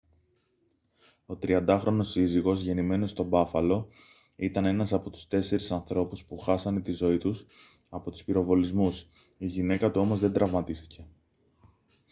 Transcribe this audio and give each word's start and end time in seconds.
ο 1.25 1.33
30χρονος 1.41 2.03
σύζυγος 2.09 2.61
γεννημένος 2.61 3.09
στο 3.09 3.23
μπάφαλο 3.23 3.89
ήταν 4.35 4.65
ένας 4.65 4.93
από 4.93 5.09
τους 5.09 5.27
τέσσερις 5.27 5.71
ανθρώπους 5.71 6.23
που 6.25 6.37
χάσανε 6.37 6.81
τη 6.81 6.91
ζωή 6.91 7.17
τους 7.17 7.45
από 7.89 8.11
τους 8.11 8.23
πυροβολισμούς 8.23 9.07
η 9.37 9.45
γυναίκα 9.45 9.91
του 9.91 10.01
όμως 10.01 10.19
δεν 10.19 10.33
τραυματίστηκε 10.33 11.07